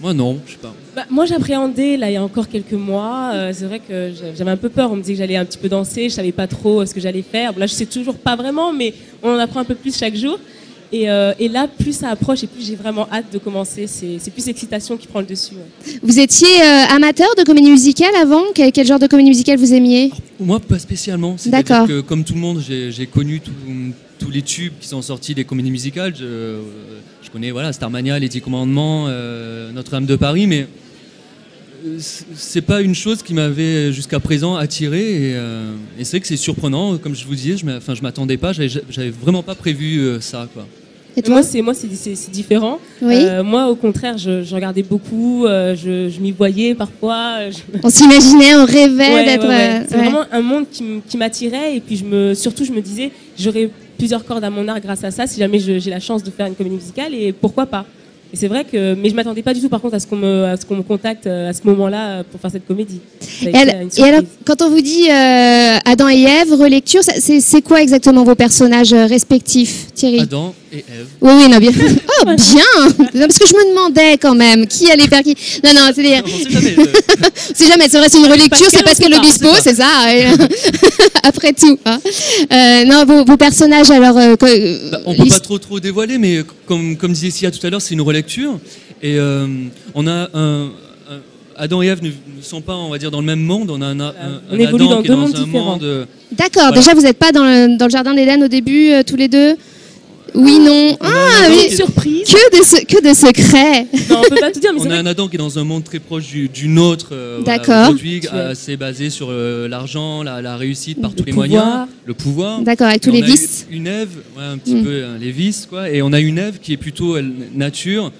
Moi, 0.00 0.14
non, 0.14 0.38
je 0.46 0.52
sais 0.52 0.58
pas. 0.58 0.72
Bah, 0.94 1.04
moi 1.10 1.26
j'appréhendais 1.26 1.96
là 1.96 2.08
il 2.10 2.14
y 2.14 2.16
a 2.16 2.22
encore 2.22 2.48
quelques 2.48 2.72
mois. 2.72 3.30
euh, 3.34 3.50
c'est 3.52 3.64
vrai 3.66 3.80
que 3.80 4.12
j'a- 4.12 4.34
j'avais 4.34 4.50
un 4.52 4.56
peu 4.56 4.68
peur. 4.68 4.90
On 4.92 4.96
me 4.96 5.00
disait 5.02 5.14
que 5.14 5.18
j'allais 5.18 5.36
un 5.36 5.44
petit 5.44 5.58
peu 5.58 5.68
danser, 5.68 6.08
je 6.08 6.14
savais 6.14 6.30
pas 6.32 6.46
trop 6.46 6.80
euh, 6.82 6.86
ce 6.86 6.94
que 6.94 7.00
j'allais 7.00 7.22
faire. 7.22 7.56
Là 7.58 7.66
je 7.66 7.72
sais 7.74 7.86
toujours 7.86 8.16
pas 8.16 8.36
vraiment, 8.36 8.72
mais 8.72 8.94
on 9.22 9.30
en 9.34 9.38
apprend 9.38 9.60
un 9.60 9.64
peu 9.64 9.74
plus 9.74 9.96
chaque 9.96 10.14
jour. 10.14 10.38
Et, 10.90 11.10
euh, 11.10 11.32
et 11.38 11.48
là, 11.48 11.68
plus 11.68 11.92
ça 11.92 12.08
approche 12.08 12.42
et 12.44 12.46
plus 12.46 12.64
j'ai 12.66 12.74
vraiment 12.74 13.06
hâte 13.12 13.26
de 13.32 13.38
commencer. 13.38 13.86
C'est 13.86 14.30
plus 14.30 14.46
l'excitation 14.46 14.96
qui 14.96 15.06
prend 15.06 15.20
le 15.20 15.26
dessus. 15.26 15.54
ouais. 15.54 15.98
Vous 16.02 16.18
étiez 16.18 16.48
euh, 16.62 16.84
amateur 16.96 17.28
de 17.36 17.42
comédie 17.44 17.70
musicale 17.70 18.14
avant? 18.16 18.42
Quel, 18.54 18.72
quel 18.72 18.86
genre 18.86 18.98
de 18.98 19.06
comédie 19.06 19.28
musicale 19.28 19.58
vous 19.58 19.74
aimiez? 19.74 20.10
Moi, 20.40 20.58
pas 20.60 20.78
spécialement. 20.78 21.36
D'accord. 21.46 21.86
que, 21.86 22.00
comme 22.00 22.24
tout 22.24 22.34
le 22.34 22.40
monde, 22.40 22.62
j'ai 22.66 23.06
connu 23.06 23.40
tout- 23.40 23.52
tous 24.18 24.30
les 24.30 24.42
tubes 24.42 24.72
qui 24.80 24.88
sont 24.88 25.02
sortis 25.02 25.34
des 25.34 25.44
comédies 25.44 25.70
musicales. 25.70 26.14
Je, 26.16 26.24
euh, 26.24 26.60
je 27.22 27.30
connais 27.30 27.50
voilà, 27.50 27.72
Starmania, 27.72 28.18
Les 28.18 28.28
Dix 28.28 28.40
Commandements, 28.40 29.04
euh, 29.08 29.70
Notre-Dame 29.72 30.06
de 30.06 30.16
Paris, 30.16 30.46
mais 30.46 30.62
euh, 30.62 30.66
c'est- 31.98 32.60
pas 32.62 32.80
une 32.82 32.94
chose 32.94 33.22
qui 33.22 33.34
m'avait 33.34 33.92
jusqu'à 33.92 34.20
présent 34.20 34.56
attiré. 34.56 35.00
Et, 35.00 35.34
euh, 35.36 35.72
et 35.98 36.04
c'est 36.04 36.12
vrai 36.16 36.20
que 36.20 36.26
c'est 36.26 36.36
surprenant. 36.36 36.96
Comme 36.98 37.14
je 37.14 37.24
vous 37.24 37.34
disais, 37.34 37.56
je 37.56 37.66
enfin, 37.76 37.94
je 37.94 38.02
m'attendais 38.02 38.36
pas. 38.36 38.52
J'avais 38.52 39.10
vraiment 39.10 39.42
pas 39.42 39.54
prévu 39.54 39.98
euh, 40.00 40.20
ça. 40.20 40.48
Quoi. 40.52 40.66
Et 41.16 41.22
toi 41.22 41.34
moi, 41.34 41.42
c'est 41.42 41.62
moi, 41.62 41.74
c'est 41.74 41.88
c'est- 41.94 42.14
c'est 42.14 42.30
différent. 42.30 42.78
Oui. 43.02 43.14
Euh, 43.16 43.42
moi, 43.42 43.68
au 43.68 43.74
contraire, 43.74 44.16
je, 44.18 44.42
je 44.44 44.54
regardais 44.54 44.82
beaucoup, 44.84 45.46
euh, 45.46 45.74
je, 45.74 46.08
je 46.08 46.20
m'y 46.20 46.30
voyais 46.30 46.74
parfois. 46.74 47.50
je- 47.50 47.58
On 47.82 47.90
s'imaginait, 47.90 48.54
on 48.54 48.64
rêvait 48.64 49.14
Ouais, 49.14 49.24
d'être... 49.24 49.42
ouais, 49.42 49.48
ouais. 49.48 49.82
C'est 49.88 49.96
ouais. 49.96 50.02
vraiment 50.04 50.24
un 50.30 50.40
monde 50.42 50.66
qui, 50.70 51.16
m'attirait 51.16 51.76
et 51.76 51.80
puis 51.80 51.96
je 51.96 52.04
me, 52.04 52.34
surtout 52.34 52.64
je 52.64 52.70
me 52.72 52.80
disais 52.80 53.10
j'aurais 53.38 53.68
plusieurs 53.96 54.24
cordes 54.24 54.44
à 54.44 54.50
mon 54.50 54.68
arc 54.68 54.80
grâce 54.82 55.02
à 55.02 55.10
ça 55.10 55.26
si 55.26 55.40
jamais 55.40 55.58
j'ai 55.58 55.90
la 55.90 55.98
chance 55.98 56.22
de 56.22 56.30
faire 56.30 56.46
une 56.46 56.54
comédie 56.54 56.76
musicale 56.76 57.12
et 57.14 57.32
pourquoi 57.32 57.66
pas. 57.66 57.84
Et 58.32 58.36
c'est 58.36 58.48
vrai 58.48 58.64
que 58.64 58.94
mais 58.94 59.08
je 59.08 59.14
m'attendais 59.14 59.42
pas 59.42 59.54
du 59.54 59.60
tout 59.60 59.70
par 59.70 59.80
contre 59.80 59.94
à 59.94 60.00
ce 60.00 60.06
qu'on 60.06 60.16
me 60.16 60.44
à 60.44 60.56
ce 60.56 60.66
qu'on 60.66 60.76
me 60.76 60.82
contacte 60.82 61.26
euh, 61.26 61.48
à 61.48 61.52
ce 61.54 61.62
moment-là 61.64 62.08
euh, 62.08 62.22
pour 62.30 62.40
faire 62.40 62.50
cette 62.50 62.66
comédie. 62.66 63.00
Et, 63.42 63.54
alors, 63.54 64.22
quand 64.44 64.60
on 64.60 64.68
vous 64.68 64.82
dit 64.82 65.08
euh, 65.08 65.78
Adam 65.84 66.08
et 66.08 66.22
Ève, 66.22 66.52
relecture, 66.52 67.00
c'est 67.02 67.62
quoi 67.62 67.80
exactement 67.80 68.24
vos 68.24 68.34
personnages 68.34 68.92
respectifs, 68.92 69.92
Thierry? 69.94 70.20
Adam 70.20 70.54
et 70.72 70.78
Ève. 70.78 71.06
Oui, 71.20 71.32
oui, 71.36 71.48
non, 71.50 71.58
bien. 71.58 71.70
Oh, 71.74 72.24
bien 72.26 72.34
Non, 73.14 73.26
Parce 73.26 73.38
que 73.38 73.46
je 73.46 73.54
me 73.54 73.70
demandais 73.70 74.18
quand 74.18 74.34
même 74.34 74.66
qui 74.66 74.90
allait 74.90 75.06
faire 75.08 75.22
qui. 75.22 75.34
Non, 75.64 75.70
non, 75.74 75.80
c'est 75.94 76.20
On 76.22 76.26
sait 76.26 76.50
jamais. 76.50 76.74
euh, 76.78 76.84
c'est 77.54 77.66
jamais, 77.66 77.88
c'est 77.88 77.98
vrai, 77.98 78.08
c'est 78.10 78.18
une 78.18 78.26
relecture, 78.30 78.66
c'est 78.70 78.82
Pascal 78.84 79.14
Obispo, 79.14 79.48
c'est 79.62 79.74
ça. 79.76 79.88
Après 81.22 81.52
tout. 81.52 81.78
hein. 81.84 82.00
Euh, 82.52 82.84
non, 82.84 83.04
vos, 83.04 83.24
vos 83.24 83.36
personnages, 83.36 83.90
alors. 83.90 84.16
euh, 84.18 84.36
que- 84.36 84.46
euh, 84.46 84.90
Bah, 84.92 84.98
on 85.06 85.14
peut 85.14 85.26
pas 85.28 85.40
trop 85.40 85.58
trop 85.58 85.80
dévoiler, 85.80 86.18
mais 86.18 86.42
comme, 86.66 86.96
comme 86.96 87.12
disait 87.12 87.30
Sia 87.30 87.50
tout 87.50 87.64
à 87.66 87.70
l'heure, 87.70 87.80
c'est 87.82 87.94
une 87.94 88.00
relecture. 88.02 88.58
Et 89.02 89.16
euh, 89.18 89.46
on 89.94 90.06
a 90.06 90.28
un, 90.34 90.64
un- 90.66 90.70
Adam 91.56 91.82
et 91.82 91.86
Ève 91.86 92.02
ne, 92.02 92.08
ne 92.08 92.42
sont 92.42 92.60
pas, 92.60 92.74
on 92.74 92.88
va 92.90 92.98
dire, 92.98 93.10
dans 93.10 93.20
le 93.20 93.26
même 93.26 93.40
monde. 93.40 93.70
On 93.70 93.80
a 93.82 93.86
un, 93.86 94.00
un- 94.00 94.12
On 94.50 94.54
un 94.54 94.58
évolue 94.58 94.84
Adam 94.84 94.90
dans 94.96 95.02
qui 95.02 95.06
est 95.06 95.08
deux 95.08 95.14
dans 95.14 95.20
mondes 95.20 95.36
un 95.36 95.44
différents. 95.44 95.64
monde. 95.78 96.06
D'accord, 96.32 96.62
Voilà. 96.66 96.76
déjà, 96.76 96.94
vous 96.94 97.00
n'êtes 97.02 97.18
pas 97.18 97.32
dans 97.32 97.44
le, 97.44 97.76
dans 97.76 97.86
le 97.86 97.90
jardin 97.90 98.14
d'Éden 98.14 98.42
au 98.44 98.48
début, 98.48 98.90
euh, 98.92 99.02
tous 99.02 99.16
les 99.16 99.28
deux 99.28 99.56
Oui, 100.34 100.58
non. 100.58 100.96
on 101.00 101.06
Ah, 101.06 101.46
qui 101.50 101.74
surprise. 101.76 102.24
Que 102.28 102.58
de, 102.58 102.64
se- 102.64 102.84
que 102.84 103.02
de 103.08 103.14
secrets 103.14 103.86
Non, 104.10 104.20
on 104.24 104.28
peut 104.28 104.36
pas 104.40 104.50
tout 104.50 104.60
dire 104.60 104.72
mais 104.72 104.80
c'est 104.80 104.86
on 104.86 104.90
a 104.90 104.94
vrai 104.94 104.98
un 104.98 105.06
Adam 105.06 105.28
qui 105.28 105.36
est 105.36 105.38
dans 105.38 105.58
un 105.58 105.64
monde 105.64 105.84
très 105.84 105.98
proche 105.98 106.26
du, 106.26 106.48
du 106.48 106.68
nôtre. 106.68 107.08
euh, 107.12 107.42
D'accord. 107.42 107.94
Es- 108.04 108.28
assez 108.28 108.76
basé 108.76 109.10
sur 109.10 109.28
euh, 109.30 109.68
l'argent, 109.68 110.22
la, 110.22 110.42
la 110.42 110.56
réussite 110.56 111.00
par 111.00 111.10
Le 111.10 111.16
tous 111.16 111.24
les 111.24 111.32
pouvoir. 111.32 111.48
moyens, 111.48 111.88
le 112.04 112.14
pouvoir. 112.14 112.60
D'accord, 112.60 112.88
avec 112.88 113.00
tous 113.02 113.10
les 113.12 113.22
vices. 113.22 113.66
Une 113.70 113.86
Ève, 113.86 114.10
ouais, 114.36 114.44
un 114.44 114.58
petit 114.58 114.74
Mm. 114.74 114.84
peu 114.84 115.04
hein, 115.04 115.16
les 115.20 115.30
vices, 115.30 115.66
quoi. 115.68 115.90
Et 115.90 116.02
on 116.02 116.12
a 116.12 116.20
une 116.20 116.38
Ève 116.38 116.58
qui 116.60 116.72
est 116.72 116.76
plutôt 116.76 117.16
elle, 117.16 117.32
nature, 117.54 118.12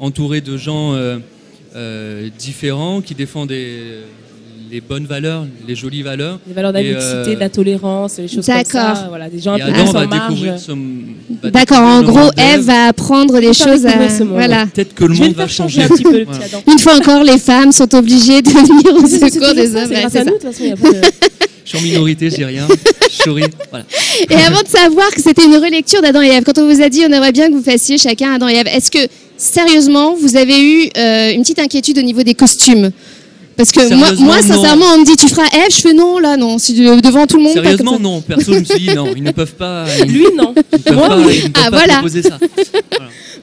entourée 0.00 0.40
de 0.40 0.56
gens 0.56 0.94
euh, 0.94 1.18
euh, 1.76 2.28
différents 2.38 3.00
qui 3.00 3.14
défendent 3.14 3.48
des- 3.50 4.00
les 4.72 4.80
bonnes 4.80 5.04
valeurs, 5.04 5.44
les 5.68 5.74
jolies 5.74 6.00
valeurs. 6.02 6.40
les 6.48 6.54
valeurs 6.54 6.72
de 6.72 6.78
la 6.78 6.82
mixité, 6.82 7.04
euh, 7.04 7.34
de 7.34 7.40
la 7.40 7.48
tolérance, 7.50 8.16
les 8.16 8.26
choses 8.26 8.46
comme 8.46 8.54
D'accord. 8.56 8.96
ça, 8.96 9.06
voilà, 9.10 9.28
des 9.28 9.38
gens 9.38 9.52
un 9.52 9.58
peu 9.58 9.64
Adam 9.64 9.92
va 9.92 10.06
découvrir 10.06 10.54
D'accord, 11.52 11.80
en 11.80 12.02
gros, 12.02 12.30
d'Ève. 12.34 12.60
va 12.62 12.86
apprendre 12.86 13.38
faire 13.38 13.52
choses 13.52 13.84
à. 13.84 13.92
Voilà. 14.24 14.66
Peut-être 14.72 14.94
que 14.94 15.04
le 15.04 15.14
monde 15.14 15.34
va 15.34 15.46
changer 15.46 15.82
un 15.82 15.88
petit 15.88 16.02
peu 16.02 16.20
le 16.20 16.24
Voilà. 16.24 16.38
petit 16.46 16.54
Adam. 16.54 16.64
Une 16.72 16.78
fois 16.78 16.96
encore, 16.96 17.22
les 17.22 17.38
femmes 17.38 17.70
sont 17.72 17.94
obligées 17.94 18.40
de 18.40 18.48
venir 18.48 18.94
au 18.96 19.06
secours 19.06 19.54
des 19.54 19.76
hommes. 19.76 19.88
C'est 19.88 19.94
ouais, 19.94 20.00
grâce 20.00 20.12
c'est 20.12 20.18
à 20.20 20.24
ça. 20.24 20.30
nous, 20.30 20.38
de 20.38 20.42
toute 20.42 20.42
façon, 20.42 20.62
il 20.62 20.68
y 20.70 20.72
a 20.72 20.76
pas 20.76 20.90
de- 20.90 21.00
Je 21.64 21.68
suis 21.68 21.78
en 21.78 21.82
minorité, 21.82 22.28
je 22.28 22.34
dis 22.36 22.44
rien. 22.44 22.66
Souris. 23.08 23.44
Voilà. 23.70 23.84
Et 24.28 24.34
avant 24.34 24.62
de 24.62 24.66
savoir 24.68 25.08
que 25.10 25.20
c'était 25.20 25.44
une 25.44 25.56
relecture 25.56 26.02
d'Adam 26.02 26.20
et 26.22 26.28
Ève, 26.28 26.42
quand 26.44 26.58
on 26.58 26.66
vous 26.66 26.82
a 26.82 26.88
dit 26.88 27.02
on 27.08 27.12
aimerait 27.12 27.30
bien 27.30 27.48
que 27.48 27.52
vous 27.54 27.62
fassiez 27.62 27.98
chacun 27.98 28.32
Adam 28.34 28.48
et 28.48 28.54
Ève, 28.54 28.66
est-ce 28.66 28.90
que 28.90 28.98
sérieusement 29.36 30.14
vous 30.14 30.36
avez 30.36 30.60
eu 30.60 30.90
euh, 30.96 31.32
une 31.32 31.42
petite 31.42 31.60
inquiétude 31.60 31.98
au 31.98 32.02
niveau 32.02 32.22
des 32.24 32.34
costumes? 32.34 32.90
Parce 33.56 33.70
que 33.70 33.94
moi, 33.94 34.12
moi, 34.18 34.36
non. 34.36 34.42
sincèrement, 34.42 34.86
on 34.94 34.98
me 35.00 35.04
dit 35.04 35.16
tu 35.16 35.28
feras 35.28 35.44
Ève, 35.54 35.70
je 35.70 35.80
fais 35.80 35.92
non, 35.92 36.18
là, 36.18 36.36
non, 36.36 36.58
si, 36.58 36.86
euh, 36.86 37.00
devant 37.00 37.26
tout 37.26 37.36
le 37.36 37.42
monde. 37.44 37.54
pas 37.54 37.60
comme 37.60 37.70
Sérieusement, 37.70 37.92
ça. 37.94 37.98
non. 38.02 38.20
Perso, 38.22 38.52
je 38.54 38.58
me 38.60 38.64
suis 38.64 38.78
dit 38.80 38.94
non, 38.94 39.06
ils 39.14 39.22
ne 39.22 39.30
peuvent 39.30 39.54
pas. 39.54 39.84
Ils, 40.06 40.12
Lui, 40.12 40.24
non. 40.36 40.54
ils 40.56 40.78
peuvent 40.78 40.94
Moi, 40.94 41.08
pas, 41.08 41.18
oui. 41.18 41.34
ils 41.36 41.44
ne 41.44 41.48
peuvent 41.50 41.62
Ah, 41.66 41.70
pas 41.70 41.76
voilà. 41.76 41.92
proposer 41.94 42.22
ça. 42.22 42.38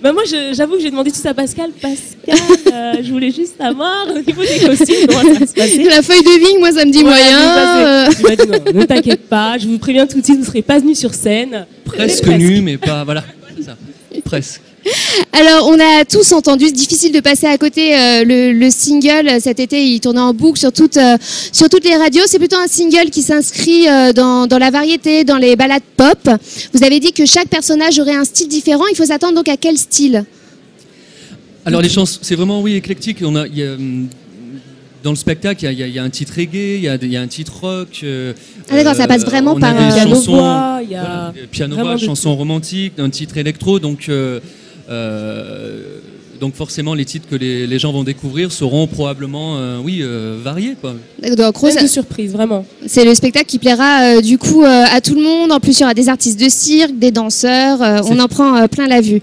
Bah 0.02 0.14
moi, 0.14 0.24
j'avoue 0.54 0.76
que 0.78 0.82
j'ai 0.82 0.90
demandé 0.92 1.12
tout 1.12 1.20
ça 1.22 1.30
à 1.32 1.34
Pascal. 1.34 1.72
Pascal, 1.82 2.38
euh, 2.74 2.94
je 3.04 3.12
voulais 3.12 3.32
juste 3.32 3.58
savoir 3.58 4.08
au 4.10 4.20
niveau 4.20 4.42
des 4.42 4.66
costumes 4.66 5.08
comment 5.08 5.34
ça 5.34 5.40
va 5.40 5.46
se 5.48 5.54
passer. 5.54 5.84
La 5.84 6.02
feuille 6.02 6.24
de 6.24 6.40
vigne, 6.48 6.60
moi, 6.60 6.72
ça 6.72 6.86
me 6.86 6.92
dit 6.92 7.02
Voilà, 7.04 7.18
moyen. 7.20 7.78
euh, 8.08 8.10
dit 8.10 8.48
non, 8.74 8.80
ne 8.80 8.86
t'inquiète 8.86 9.28
pas, 9.28 9.58
je 9.58 9.68
vous 9.68 9.78
préviens 9.78 10.08
tout 10.08 10.20
de 10.20 10.24
suite, 10.26 10.38
vous 10.38 10.42
ne 10.44 10.48
serez 10.48 10.62
pas 10.62 10.80
venu 10.80 10.96
sur 10.96 11.14
scène. 11.14 11.66
Presque 11.86 12.28
nu, 12.28 12.62
mais 12.62 12.78
pas. 12.78 13.04
Voilà. 13.04 13.24
C'est 13.58 13.64
ça. 13.66 13.76
Presque. 14.24 14.62
Alors, 15.34 15.68
on 15.68 15.78
a 15.80 16.06
tous 16.06 16.32
entendu, 16.32 16.66
c'est 16.68 16.72
difficile 16.72 17.12
de 17.12 17.20
passer 17.20 17.48
à 17.48 17.58
côté 17.58 17.94
euh, 17.96 18.24
le, 18.24 18.54
le 18.54 18.70
single 18.70 19.28
euh, 19.28 19.40
cet 19.40 19.60
été, 19.60 19.86
il 19.86 20.00
tournait 20.00 20.20
en 20.22 20.34
boucle 20.34 20.60
sur 20.60 20.72
toutes, 20.72 20.98
euh, 20.98 21.18
sur 21.52 21.70
toutes 21.70 21.84
les 21.84 21.96
radios. 21.96 22.24
C'est 22.28 22.40
plutôt 22.40 22.58
un 22.58 22.68
single 22.68 23.10
qui 23.12 23.22
s'inscrit 23.22 23.88
euh, 23.88 24.14
dans, 24.14 24.48
dans 24.48 24.58
la 24.58 24.72
variété, 24.72 25.24
dans 25.24 25.38
les 25.38 25.56
balades 25.56 25.84
pop. 25.98 26.30
Vous 26.74 26.84
avez 26.84 27.00
dit 27.00 27.12
que 27.12 27.26
chaque 27.26 27.48
personnage 27.50 28.00
aurait 28.00 28.16
un 28.16 28.24
style 28.24 28.48
différent. 28.48 28.86
Il 28.92 28.96
faut 28.96 29.06
s'attendre 29.06 29.36
donc 29.36 29.50
à 29.50 29.58
quel 29.58 29.78
style? 29.78 30.24
Alors 31.66 31.82
les 31.82 31.90
chansons, 31.90 32.20
c'est 32.22 32.36
vraiment 32.36 32.62
oui 32.62 32.76
éclectique. 32.76 33.18
On 33.22 33.36
a, 33.36 33.46
il 33.48 33.58
y 33.58 33.64
a, 33.64 33.74
hum, 33.74 34.08
dans 35.04 35.12
le 35.12 35.16
spectacle, 35.18 35.64
il 35.66 35.78
y 35.78 35.84
a- 35.84 35.88
y, 35.88 35.92
y 35.92 36.00
un 36.00 36.10
titre 36.10 36.34
reggae, 36.38 36.76
il 36.78 36.82
y 36.82 36.90
a, 36.90 36.96
il 36.96 37.12
y 37.12 37.18
a 37.18 37.22
un 37.22 37.28
titre 37.28 37.54
rock. 37.62 38.00
euh, 38.04 38.34
Ah, 38.70 38.76
d'accord, 38.76 38.96
ça 38.96 39.08
passe 39.08 39.24
vraiment 39.24 39.60
par, 39.60 39.76
Piano 39.76 40.16
voix, 40.22 40.80
il 40.84 40.90
y 40.92 40.96
a 40.96 41.02
voilà, 41.02 41.48
piano 41.52 41.76
voix, 41.76 41.98
chansons 41.98 42.36
romantiques, 42.36 42.94
un 42.98 43.10
titre 43.10 43.38
électro. 43.38 43.80
Donc 43.80 44.08
euh, 44.10 44.40
donc 46.40 46.56
forcément, 46.56 46.94
les 46.94 47.06
titres 47.06 47.28
que 47.30 47.36
les, 47.36 47.68
les 47.68 47.80
gens 47.80 47.92
vont 47.92 48.04
découvrir 48.06 48.52
seront 48.52 48.88
probablement, 48.88 49.58
euh, 49.58 49.78
oui, 49.84 50.00
euh, 50.02 50.38
variés. 50.42 50.76
Quoi. 50.80 50.94
Donc, 51.36 51.58
Rose, 51.58 51.74
Plein 51.74 51.84
de 51.84 51.88
surprises, 51.88 52.32
vraiment. 52.32 52.66
c'est 52.88 53.04
le 53.04 53.14
spectacle 53.14 53.46
qui 53.46 53.60
plaira 53.60 54.04
euh, 54.04 54.22
du 54.22 54.38
coup 54.38 54.64
euh, 54.64 54.86
à 54.90 55.02
tout 55.02 55.16
le 55.16 55.22
monde. 55.22 55.52
En 55.52 55.60
plus, 55.60 55.78
il 55.78 55.82
y 55.82 55.84
aura 55.84 55.94
des 55.94 56.08
artistes 56.08 56.40
de 56.40 56.48
cirque, 56.48 56.98
des 56.98 57.12
danseurs. 57.12 57.82
euh, 57.82 58.00
on 58.10 58.20
en 58.20 58.28
prend 58.28 58.56
euh, 58.56 58.68
plein 58.68 58.88
la 58.88 59.02
vue. 59.02 59.22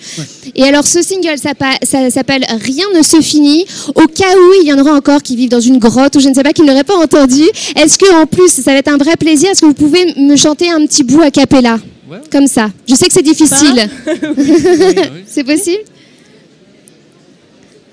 Et 0.55 0.63
alors, 0.65 0.87
ce 0.87 1.01
single 1.03 1.39
ça 1.39 2.11
s'appelle 2.11 2.45
Rien 2.63 2.85
ne 2.95 3.03
se 3.03 3.21
finit. 3.23 3.65
Au 3.95 4.07
cas 4.07 4.35
où 4.37 4.53
il 4.63 4.69
y 4.69 4.73
en 4.73 4.79
aura 4.79 4.93
encore 4.93 5.23
qui 5.23 5.37
vivent 5.37 5.49
dans 5.51 5.61
une 5.61 5.79
grotte 5.79 6.17
ou 6.17 6.21
je 6.21 6.29
ne 6.29 6.35
sais 6.35 6.43
pas, 6.43 6.53
qui 6.53 6.63
ne 6.63 6.67
l'auraient 6.69 6.85
pas 6.85 6.97
entendu. 6.99 7.45
Est-ce 7.77 7.97
que 7.97 8.15
en 8.23 8.27
plus, 8.27 8.49
ça 8.49 8.73
va 8.73 8.79
être 8.79 8.89
un 8.89 8.99
vrai 8.99 9.17
plaisir 9.17 9.51
Est-ce 9.51 9.63
que 9.63 9.67
vous 9.67 9.75
pouvez 9.75 10.05
me 10.19 10.37
chanter 10.37 10.71
un 10.71 10.85
petit 10.87 11.03
bout 11.03 11.23
a 11.23 11.31
cappella? 11.31 11.79
Ouais. 12.09 12.19
Comme 12.31 12.47
ça. 12.47 12.71
Je 12.89 12.95
sais 12.95 13.07
que 13.07 13.13
c'est 13.13 13.23
difficile. 13.23 13.89
Oui, 14.07 14.15
oui. 14.39 15.25
C'est 15.27 15.45
possible 15.45 15.83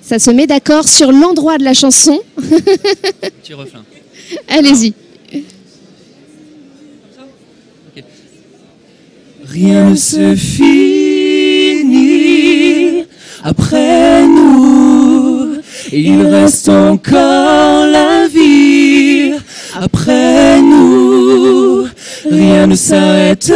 Ça 0.02 0.20
se 0.20 0.30
met 0.32 0.46
d'accord 0.48 0.88
sur 0.88 1.12
l'endroit 1.12 1.58
de 1.58 1.64
la 1.64 1.74
chanson. 1.74 2.20
Petit 2.38 3.54
refrain. 3.54 3.84
Allez-y. 4.48 4.94
Rien 9.46 9.90
ne 9.92 9.96
se 9.96 10.36
finit 10.36 11.84
après 13.44 14.26
nous. 14.26 15.58
Il 15.92 16.22
reste 16.26 16.70
encore 16.70 17.86
la 17.88 18.28
vie 18.28 19.34
après 19.80 20.62
nous. 20.62 21.88
Rien 22.30 22.68
ne 22.68 22.76
s'arrête 22.76 23.52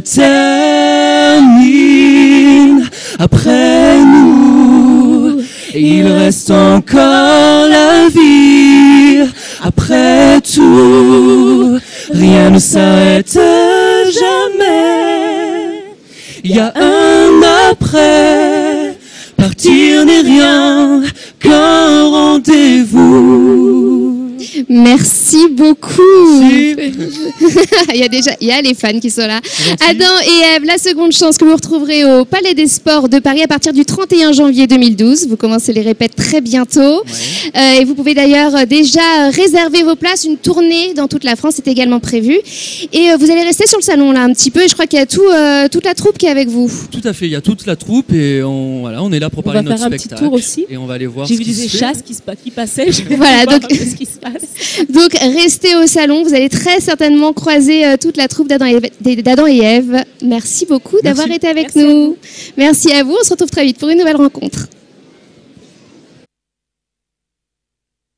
termine 0.00 0.36
après 3.18 3.98
nous. 3.98 5.40
Il 5.74 6.06
reste 6.06 6.50
encore 6.50 7.68
la 7.68 8.08
vie 8.08 9.28
après 9.62 10.40
tout. 10.40 11.78
Rien 12.12 12.50
ne 12.50 12.58
s'arrête 12.58 13.38
jamais. 14.20 14.56
Il 16.44 16.56
y 16.56 16.58
a 16.58 16.72
un 16.74 17.42
après. 17.70 18.96
Partir 19.36 20.04
n'est 20.06 20.22
rien 20.22 21.02
qu'un 21.40 22.04
rendez-vous. 22.04 22.95
Merci 24.68 25.46
beaucoup. 25.52 26.02
Merci. 26.40 27.18
il 27.94 28.00
y 28.00 28.02
a 28.02 28.08
déjà, 28.08 28.32
il 28.40 28.48
y 28.48 28.50
a 28.50 28.60
les 28.60 28.74
fans 28.74 28.98
qui 29.00 29.10
sont 29.10 29.26
là. 29.26 29.40
Adam 29.88 30.04
et 30.24 30.56
Eve, 30.56 30.64
la 30.64 30.78
seconde 30.78 31.12
chance 31.12 31.38
que 31.38 31.44
vous 31.44 31.54
retrouverez 31.54 32.04
au 32.04 32.24
Palais 32.24 32.54
des 32.54 32.66
Sports 32.66 33.08
de 33.08 33.18
Paris 33.18 33.42
à 33.42 33.46
partir 33.48 33.72
du 33.72 33.84
31 33.84 34.32
janvier 34.32 34.66
2012. 34.66 35.28
Vous 35.28 35.36
commencez 35.36 35.72
les 35.72 35.82
répètes 35.82 36.16
très 36.16 36.40
bientôt. 36.40 36.80
Euh, 36.80 37.80
et 37.80 37.84
vous 37.84 37.94
pouvez 37.94 38.14
d'ailleurs 38.14 38.54
euh, 38.56 38.64
déjà 38.66 39.30
réserver 39.30 39.82
vos 39.82 39.94
places. 39.96 40.24
Une 40.24 40.36
tournée 40.36 40.94
dans 40.94 41.06
toute 41.08 41.24
la 41.24 41.36
France 41.36 41.58
est 41.58 41.68
également 41.68 42.00
prévue. 42.00 42.38
Et 42.92 43.10
euh, 43.12 43.16
vous 43.18 43.30
allez 43.30 43.42
rester 43.42 43.66
sur 43.66 43.78
le 43.78 43.84
salon 43.84 44.10
là 44.12 44.22
un 44.22 44.32
petit 44.32 44.50
peu. 44.50 44.64
Et 44.64 44.68
je 44.68 44.72
crois 44.74 44.86
qu'il 44.86 44.98
y 44.98 45.02
a 45.02 45.06
tout, 45.06 45.20
euh, 45.32 45.68
toute 45.68 45.84
la 45.84 45.94
troupe 45.94 46.18
qui 46.18 46.26
est 46.26 46.30
avec 46.30 46.48
vous. 46.48 46.70
Tout 46.90 47.00
à 47.04 47.12
fait, 47.12 47.26
il 47.26 47.32
y 47.32 47.36
a 47.36 47.40
toute 47.40 47.66
la 47.66 47.76
troupe 47.76 48.12
et 48.12 48.42
on, 48.42 48.80
voilà, 48.80 49.02
on 49.02 49.12
est 49.12 49.20
là 49.20 49.30
pour 49.30 49.40
On 49.40 49.42
parler 49.42 49.58
va 49.58 49.62
de 49.62 49.68
notre 49.68 49.78
faire 49.78 49.86
un 49.86 49.90
petit 49.90 50.00
spectacle. 50.04 50.24
tour 50.24 50.32
aussi. 50.32 50.66
Et 50.68 50.76
on 50.76 50.86
va 50.86 50.94
aller 50.94 51.06
voir 51.06 51.26
J'ai 51.26 51.34
ce 51.34 51.38
vu 51.38 51.44
qui 51.44 51.52
des 51.52 51.64
échasses 51.64 52.02
qui, 52.02 52.14
se 52.14 52.22
pa- 52.22 52.34
qui 52.36 52.50
passaient. 52.50 52.90
Je 52.90 53.02
Voilà, 53.16 53.46
donc- 53.46 53.62
ce 53.70 53.94
qui 53.94 54.06
se 54.06 54.18
passe. 54.18 54.42
Donc 54.88 55.12
restez 55.12 55.76
au 55.76 55.86
salon. 55.86 56.22
Vous 56.22 56.34
allez 56.34 56.48
très 56.48 56.80
certainement 56.80 57.32
croiser 57.32 57.86
euh, 57.86 57.96
toute 58.00 58.16
la 58.16 58.28
troupe 58.28 58.48
d'Adam 58.48 58.66
et, 58.66 59.58
Ève. 59.58 60.04
Merci 60.22 60.66
beaucoup 60.66 60.98
d'avoir 61.02 61.30
été 61.30 61.48
avec 61.48 61.74
Merci 61.74 61.80
à 61.80 61.92
nous. 61.92 62.16
Merci 62.56 62.92
à 62.92 63.04
vous. 63.04 63.16
On 63.20 63.24
se 63.24 63.30
retrouve 63.30 63.50
très 63.50 63.64
vite 63.64 63.78
pour 63.78 63.88
une 63.88 63.98
nouvelle 63.98 64.16
rencontre. 64.16 64.68